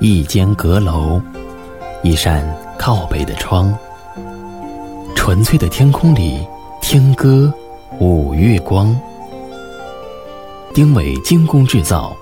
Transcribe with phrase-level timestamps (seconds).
[0.00, 1.20] 一间阁楼，
[2.02, 2.44] 一扇
[2.78, 3.72] 靠北的窗，
[5.14, 6.46] 纯粹的天空里
[6.80, 7.52] 听歌，
[8.00, 8.94] 五月光。
[10.74, 12.16] 丁伟精工制造，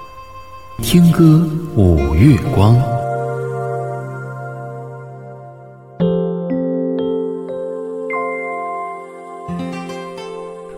[0.82, 2.74] 听歌五月光。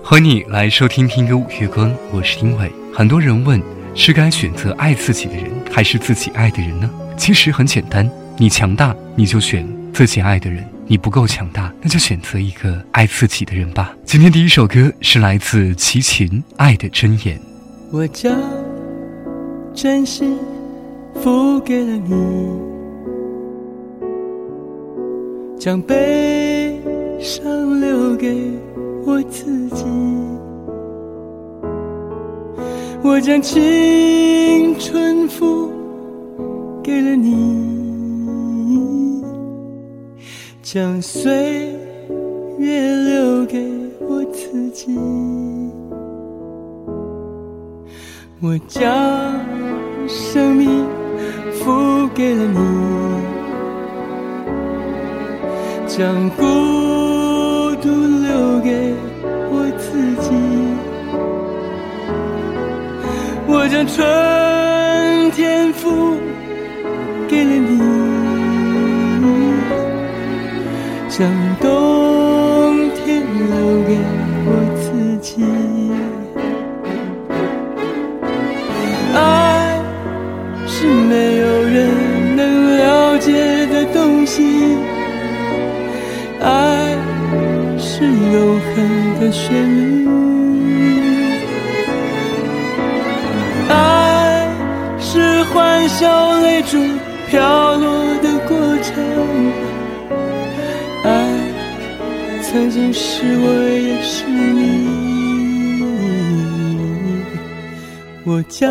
[0.04, 2.70] 欢迎你来收听《听歌五月光》，我是丁伟。
[2.92, 3.58] 很多人问，
[3.94, 6.90] 是该选择爱自己的人，还是自己爱的人呢？
[7.16, 13.94] 其实很简单，你强大，你就选自己爱的人；你不够强大，那就选择一个爱自己的人吧。
[14.04, 17.38] 今天第一首歌是来自齐秦《爱的箴言》。
[17.90, 18.34] 我将
[19.74, 20.38] 真心
[21.22, 22.14] 付给了你，
[25.60, 26.80] 将悲
[27.20, 28.52] 伤留给
[29.04, 29.84] 我自己。
[33.04, 35.72] 我将青春付
[36.82, 39.24] 给了你，
[40.62, 41.76] 将岁
[42.58, 43.60] 月留给
[44.00, 44.96] 我自己。
[48.40, 48.80] 我将
[50.08, 50.86] 生命
[51.52, 52.58] 付给了你，
[55.88, 56.44] 将孤
[63.72, 66.14] 将春天付
[67.26, 67.80] 给了你，
[71.08, 71.26] 将
[71.58, 73.96] 冬天留给
[74.44, 75.42] 我自己。
[79.14, 79.80] 爱
[80.66, 83.32] 是没有人能了解
[83.68, 84.76] 的东西，
[86.42, 86.94] 爱
[87.78, 89.91] 是永恒的旋律，
[96.02, 96.76] 笑泪珠
[97.28, 97.88] 飘落
[98.20, 98.92] 的过程，
[101.04, 101.08] 爱
[102.42, 104.88] 曾经是我，也是你。
[108.24, 108.68] 我将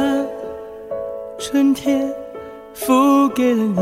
[1.39, 2.05] 春天
[2.73, 3.81] 付给了你，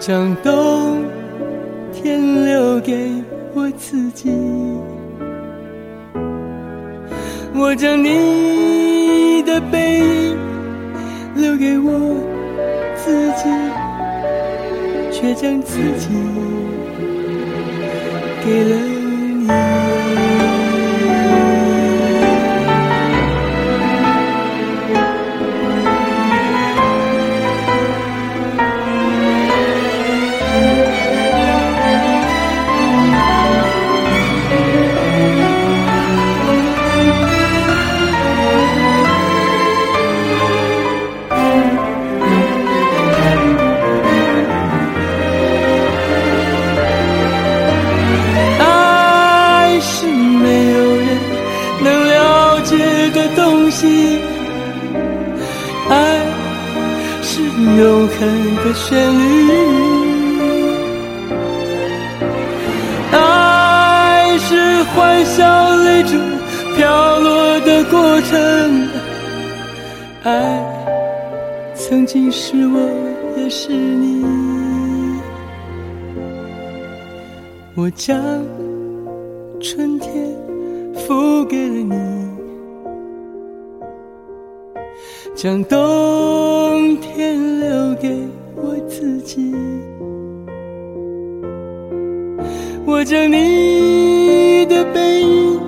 [0.00, 1.04] 将冬
[1.92, 3.08] 天留给
[3.54, 4.32] 我自己。
[7.54, 8.08] 我将你
[9.58, 10.38] 的背影
[11.34, 11.90] 留给我
[12.94, 13.42] 自己，
[15.10, 16.08] 却将自己
[18.44, 18.76] 给了
[67.90, 68.88] 过程，
[70.22, 70.62] 爱
[71.74, 72.78] 曾经是我，
[73.36, 74.24] 也是你。
[77.74, 78.20] 我将
[79.60, 80.12] 春天
[80.94, 81.94] 付给了你，
[85.34, 89.54] 将冬天留给我自己。
[92.84, 95.60] 我将你的背影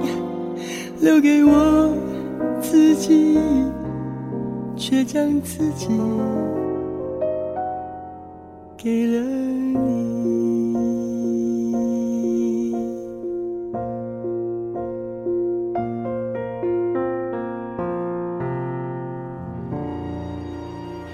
[1.00, 1.79] 留给我
[5.12, 5.88] 将自己
[8.78, 9.80] 给了你。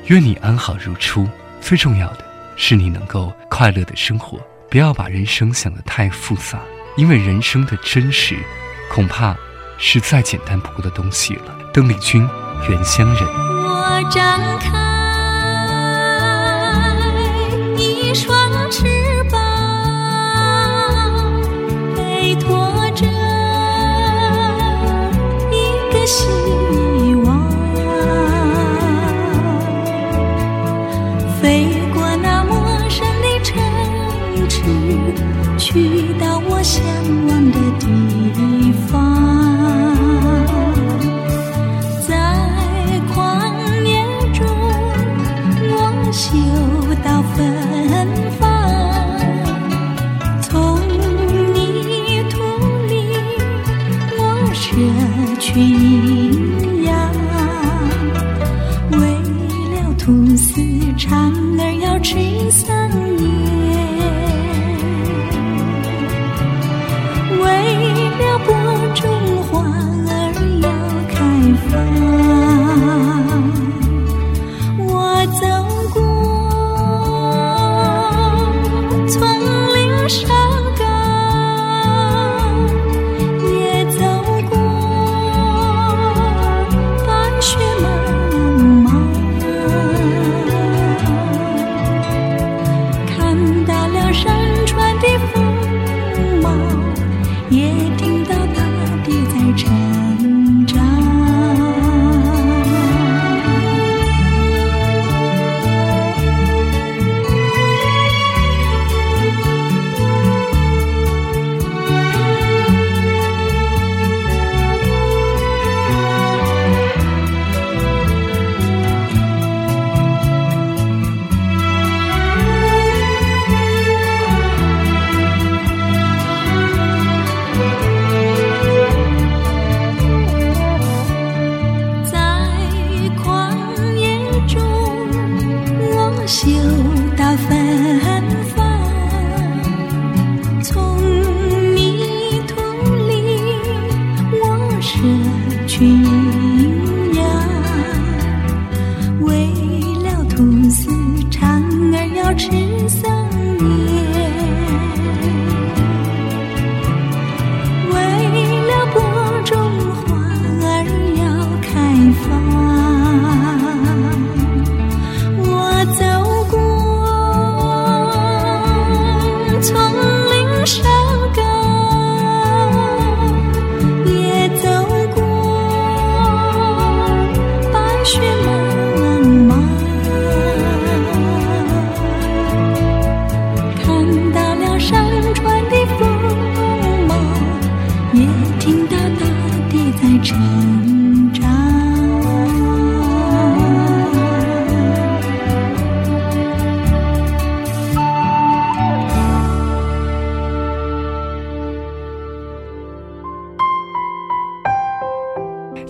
[0.09, 1.27] 愿你安好如初，
[1.63, 2.19] 最重要的
[2.55, 4.39] 是你能够快乐的生活。
[4.69, 6.61] 不要把人生想得太复杂，
[6.99, 8.37] 因为人生的真实，
[8.93, 9.35] 恐怕
[9.79, 11.57] 是再简单不过的东西了。
[11.73, 12.23] 邓丽君，
[12.71, 13.25] 《原乡人》。
[13.97, 14.77] 我张开
[17.79, 18.96] 一双翅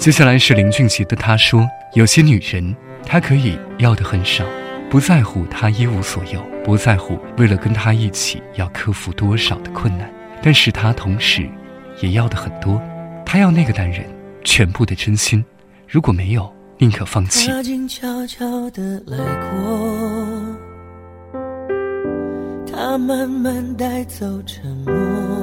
[0.07, 4.45] 接下来是林俊杰的他说有些女人她可以要的很少
[4.89, 10.09] 不在乎他一无所有不在乎为了跟他一起要克服多少的困难
[10.41, 11.51] 但是她同时
[12.01, 12.81] 也要的很多
[13.25, 14.05] 她要那个男人
[14.45, 15.45] 全部的真心。
[15.89, 16.49] 如果没有
[16.79, 17.51] 宁可放弃。
[17.65, 18.47] 静悄悄
[19.07, 19.19] 来
[19.51, 20.57] 过
[22.73, 25.36] 他慢慢带走沉默。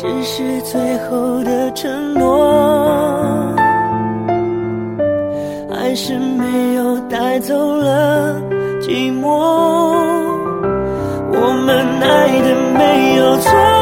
[0.00, 3.50] 只是最后的承诺。
[5.70, 8.40] 还是没有带走了
[8.80, 9.28] 寂寞
[11.32, 13.79] 我们爱的没有错。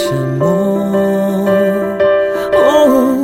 [0.00, 0.48] 沉默。
[2.54, 3.18] 哦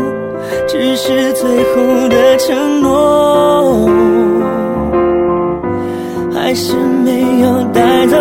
[0.69, 3.89] 只是最后的承诺。
[6.35, 8.17] 还是没有带走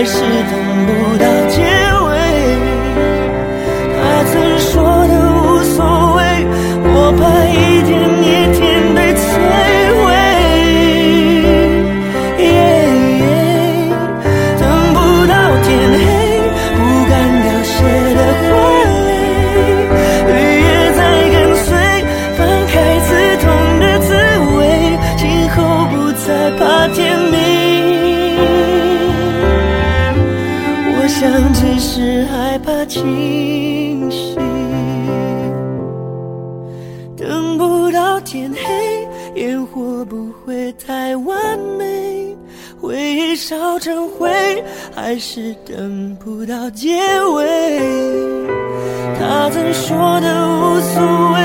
[0.00, 1.09] 还是等不
[43.60, 44.30] 烧成灰，
[44.94, 46.96] 还是等不到结
[47.34, 47.78] 尾。
[49.18, 51.02] 他曾说的无所
[51.34, 51.38] 谓，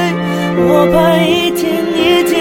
[0.56, 2.35] 我怕一天一天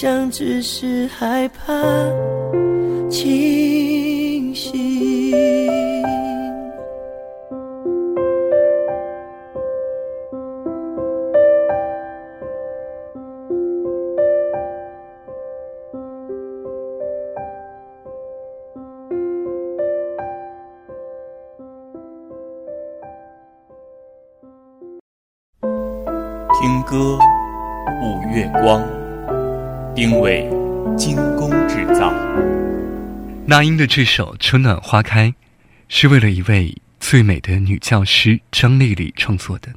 [0.00, 2.39] 想只是害怕。
[33.60, 35.28] 那英的这首《春暖花开》，
[35.86, 39.68] 是为了一位最美的女教师张丽丽创作的。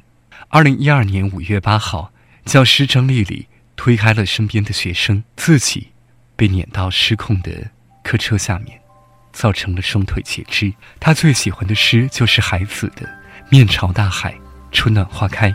[0.48, 2.10] 二零一二年五月八号，
[2.46, 5.88] 教师张丽丽推开了身边的学生，自己
[6.34, 7.72] 被碾到失控的
[8.02, 8.80] 客车下面，
[9.34, 10.72] 造成了双腿截肢。
[10.98, 13.06] 她最喜欢的诗就是海子的
[13.52, 14.34] “面朝大海，
[14.72, 15.54] 春暖花开”。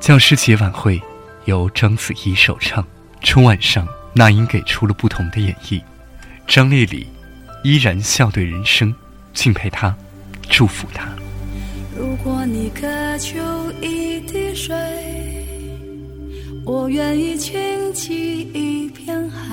[0.00, 0.98] 教师节晚会
[1.44, 2.82] 由章子怡首唱，
[3.20, 5.82] 春晚上那英给出了不同的演绎。
[6.46, 7.06] 张丽丽
[7.68, 8.94] 依然笑对人生，
[9.34, 9.94] 敬佩他，
[10.48, 11.06] 祝福他。
[11.94, 13.38] 如果你渴求
[13.82, 14.74] 一滴水，
[16.64, 17.60] 我愿意倾
[17.92, 19.44] 起一片海；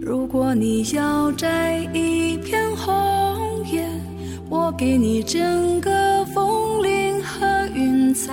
[0.00, 3.86] 如果你要摘一片红叶，
[4.48, 8.32] 我给你整个枫林和云彩。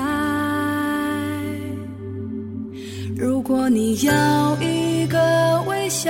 [3.17, 6.09] 如果你要一个微笑，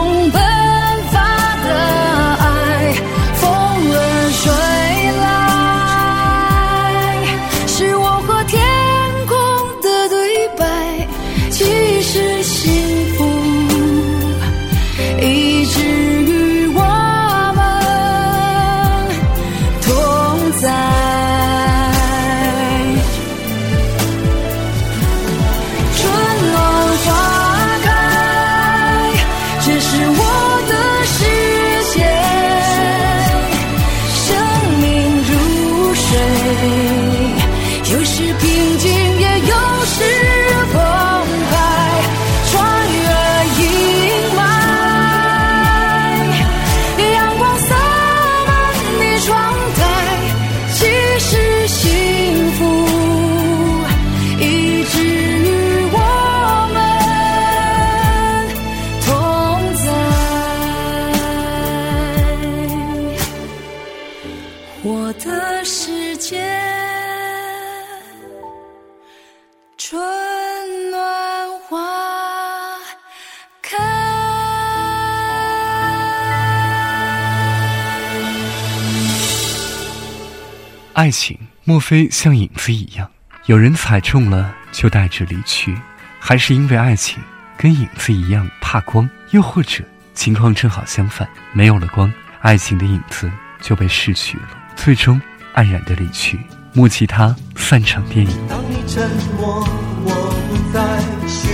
[81.01, 83.09] 爱情莫非像影子一样，
[83.47, 85.75] 有人踩中了就带着离去，
[86.19, 87.17] 还是因为爱情
[87.57, 89.09] 跟影子一样怕光？
[89.31, 95.19] 又或者情况正好相反，没有了光，爱情的影子就被逝去了，最终
[95.55, 96.39] 黯然的离去。
[96.71, 98.47] 莫其他散场电影。
[98.47, 99.67] 当你沉默，
[100.05, 100.11] 我
[100.51, 101.49] 不再询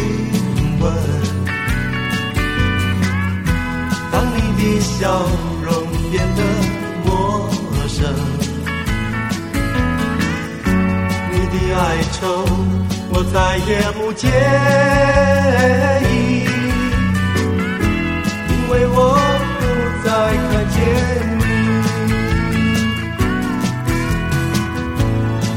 [0.82, 0.92] 问；
[4.12, 5.26] 当你的笑
[5.64, 6.44] 容变得
[7.06, 7.50] 陌
[7.88, 8.14] 生，
[11.80, 11.82] 哀
[12.14, 12.20] 愁
[13.10, 14.28] 我再也不介
[16.10, 16.12] 意，
[18.50, 18.98] 因为我
[19.60, 19.62] 不
[20.04, 20.08] 再
[20.50, 20.76] 看见
[21.38, 21.42] 你。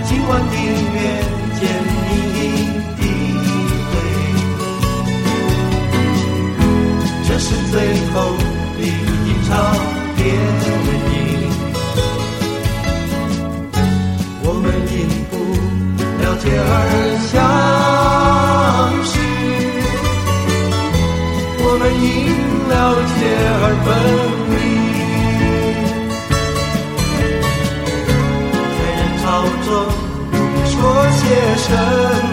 [0.04, 0.54] 今晚的
[0.92, 0.96] 面
[1.58, 1.60] 见
[1.96, 2.08] 你
[2.98, 3.00] 的
[3.88, 3.92] 回，
[7.26, 7.74] 这是最
[8.12, 8.16] 后
[16.42, 16.58] 结而
[17.30, 17.38] 相
[19.04, 19.12] 识，
[21.62, 22.06] 我们因
[22.68, 22.72] 了
[23.06, 23.20] 解
[23.60, 23.88] 而分
[24.50, 24.54] 离。
[28.76, 29.24] 在人潮
[29.66, 29.68] 中
[30.64, 30.72] 说
[31.12, 31.22] 些
[31.58, 31.68] 什
[32.24, 32.29] 么？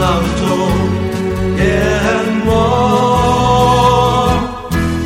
[0.00, 0.04] 浪
[0.38, 0.42] 中
[1.58, 1.62] 淹
[2.46, 2.48] 没。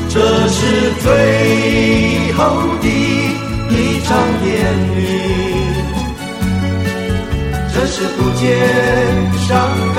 [0.09, 0.15] 这
[0.49, 0.59] 是
[1.03, 1.07] 最
[2.35, 2.39] 后
[2.81, 2.85] 的
[3.71, 3.73] 一
[4.05, 4.09] 场
[4.43, 4.47] 电
[4.97, 5.03] 影，
[7.75, 8.43] 这是不见
[9.49, 9.51] 伤
[9.97, 9.99] 感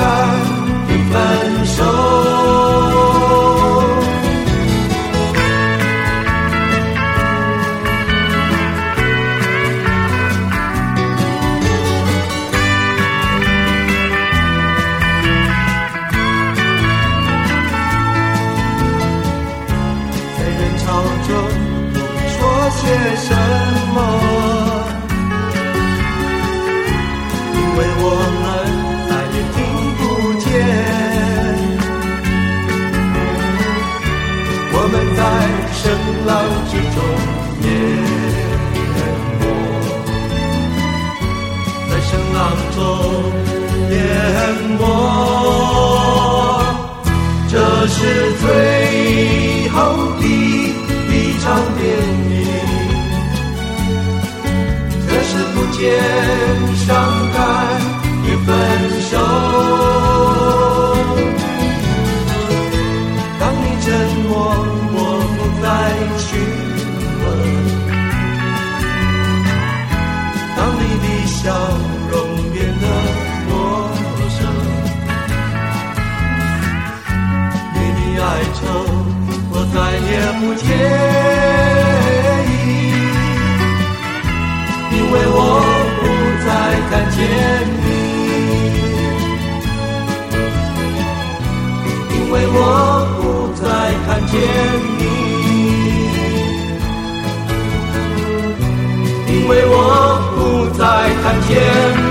[101.26, 101.58] 看见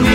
[0.03, 0.09] 你。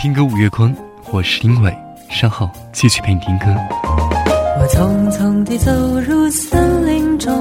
[0.00, 0.74] 听歌五月光，
[1.10, 1.76] 我是林伟，
[2.08, 3.46] 稍后继续陪你听歌。
[4.60, 7.38] 我匆匆地走入森林中，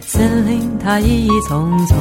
[0.00, 1.96] 森林它一丛丛，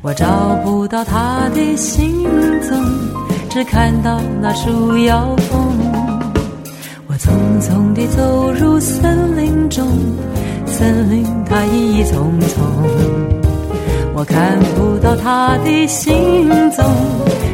[0.00, 0.26] 我找
[0.64, 2.24] 不到它的行
[2.62, 2.78] 踪，
[3.50, 5.76] 只看到那树摇风。
[7.08, 9.86] 我匆匆地走入森林中，
[10.64, 12.64] 森林它一丛丛，
[14.14, 16.84] 我看不到它的行踪。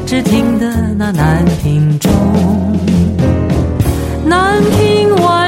[0.06, 2.12] 只听得那南屏钟，
[4.26, 5.43] 南屏晚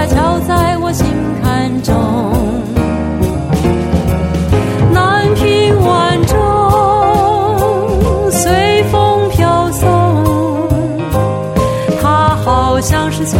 [0.00, 1.06] 呀敲在我心
[1.42, 1.94] 坎中。
[4.94, 6.38] 南屏晚钟
[8.30, 9.88] 随风飘送，
[12.00, 13.38] 它好像是催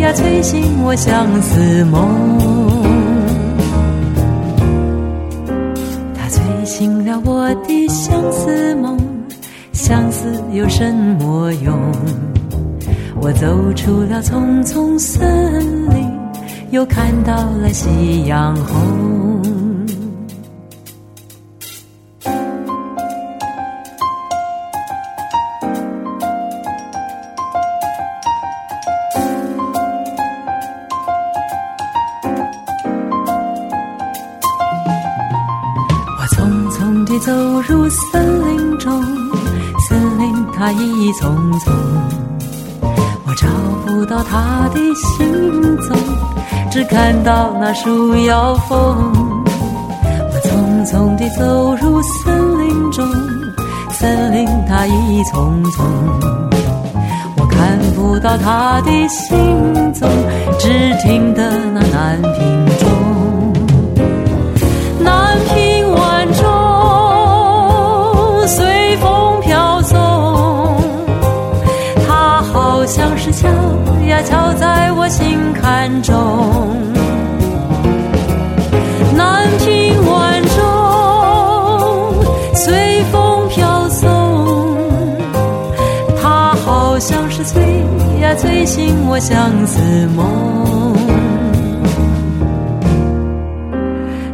[0.00, 2.36] 呀催醒我相思梦。
[6.14, 8.98] 它催醒了我的相思梦，
[9.72, 11.85] 相思有什么用？
[13.26, 15.20] 我走出了丛丛森
[15.90, 16.08] 林，
[16.70, 19.42] 又看到了夕阳红。
[36.16, 39.02] 我匆匆地走入森林中，
[39.88, 41.74] 森林它一丛丛，
[43.36, 43.46] 找
[43.84, 45.96] 不到他的行踪，
[46.70, 49.12] 只看到那树摇风。
[50.30, 53.06] 我匆匆地走入森林中，
[53.90, 55.84] 森林它一丛丛，
[57.36, 60.08] 我看不到他的行踪，
[60.58, 60.68] 只
[61.02, 62.88] 听得那南屏钟，
[88.66, 89.80] 醒我相思
[90.16, 90.96] 梦，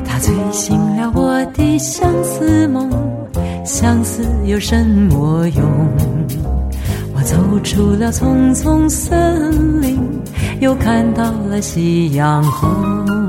[0.07, 2.90] 它催醒了我的相思梦，
[3.62, 5.64] 相思有什么用？
[7.14, 10.01] 我走出了丛丛森林，
[10.61, 13.22] 又看到了夕阳红。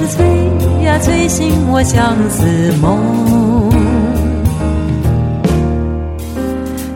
[0.00, 0.24] 是催
[0.82, 2.46] 呀催醒我相思
[2.80, 2.98] 梦，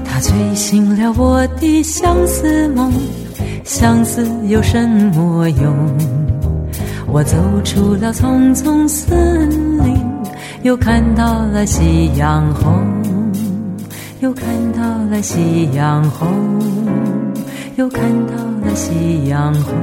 [0.07, 2.91] 它催醒了我的相思梦，
[3.63, 5.77] 相思有什么用？
[7.07, 9.51] 我走出了丛丛森
[9.85, 9.95] 林。
[10.63, 12.87] 又看到了夕阳红，
[14.21, 16.27] 又看到了夕阳红，
[17.77, 18.33] 又看到
[18.67, 19.75] 了夕阳红。